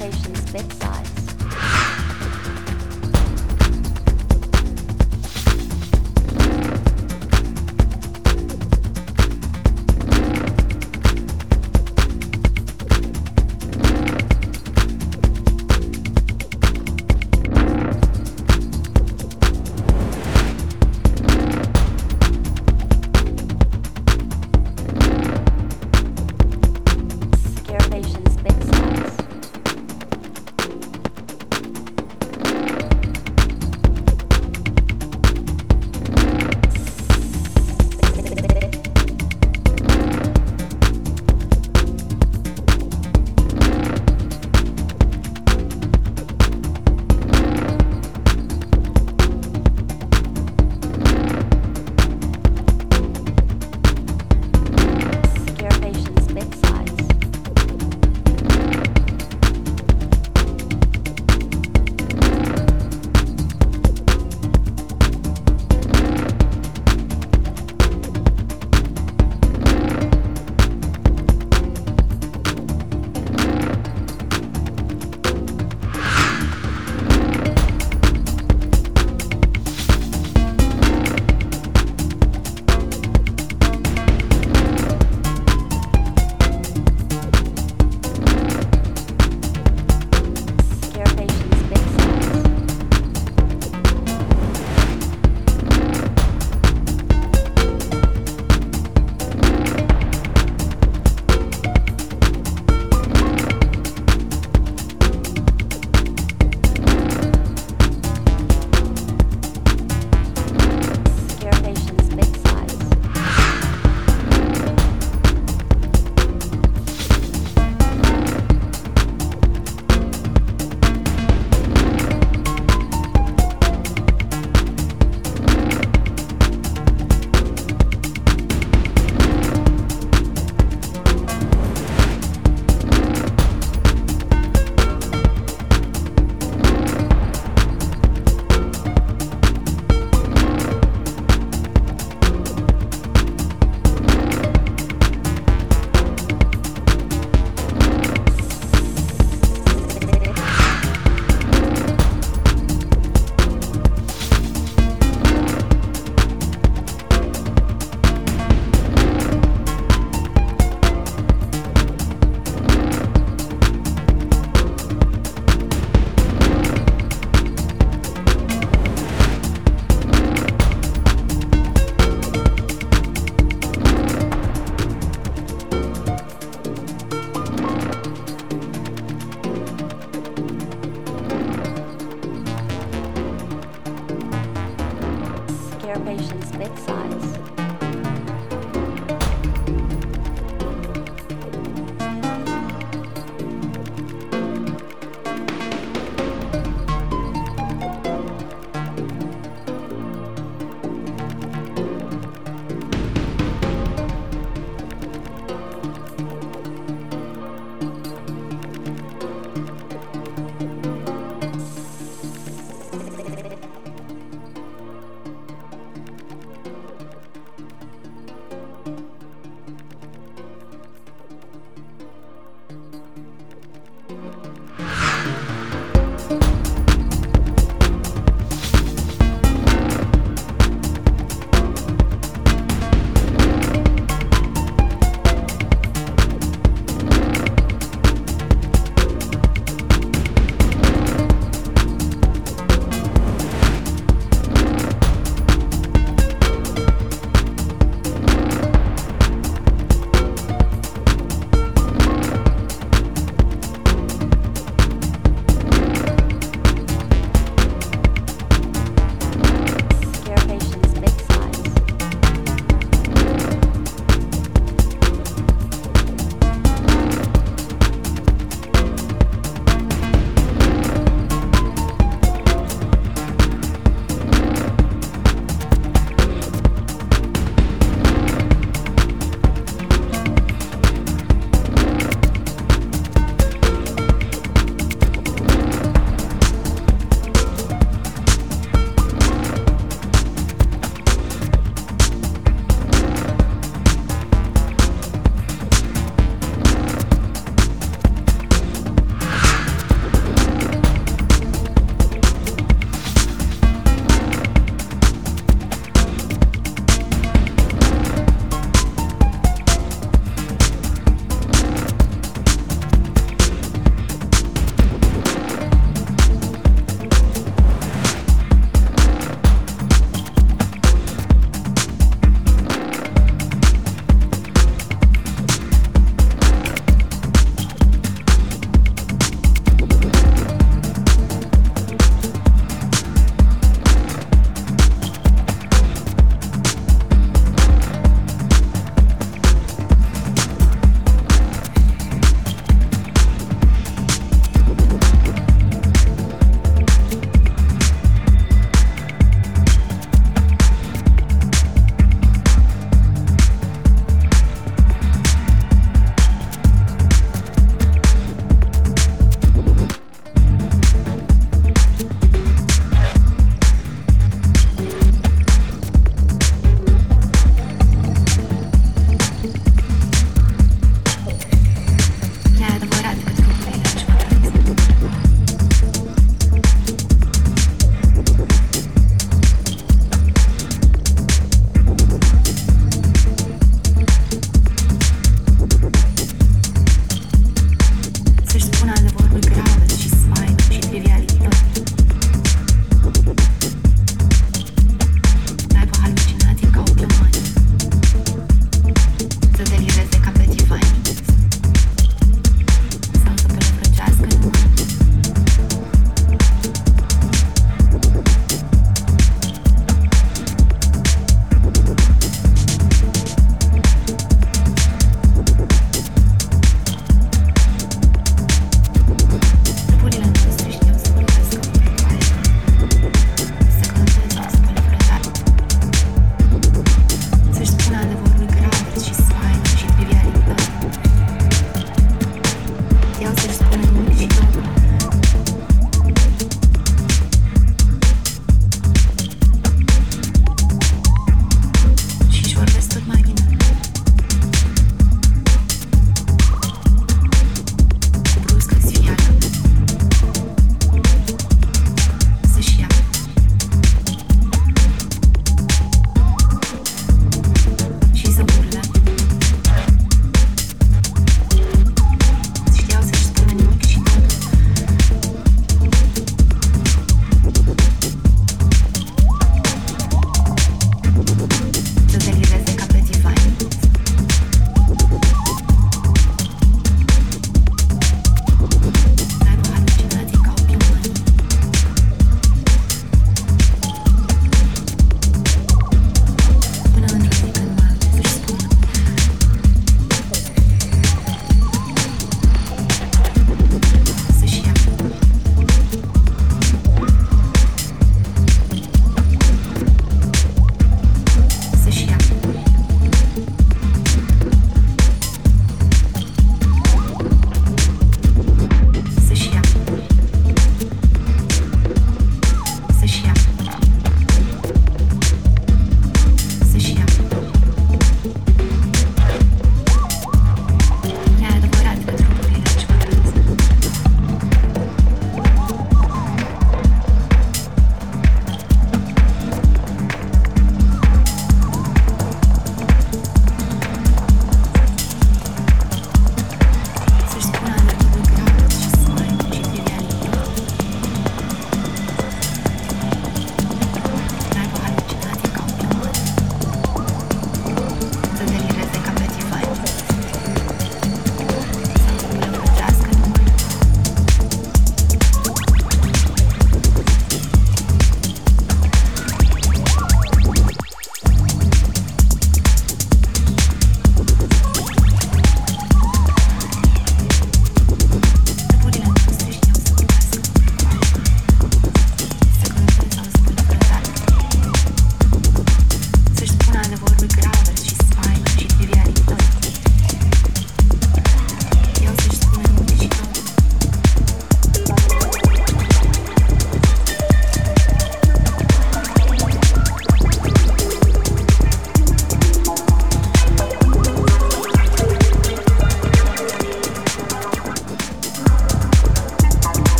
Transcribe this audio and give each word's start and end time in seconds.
concentration's 0.00 0.52
bedside. 0.52 1.19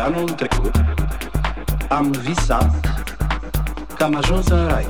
Anul 0.00 0.28
trecut 0.28 0.84
am 1.88 2.10
visat 2.10 2.70
că 3.96 4.04
am 4.04 4.14
ajuns 4.14 4.48
în 4.48 4.66
rai. 4.68 4.88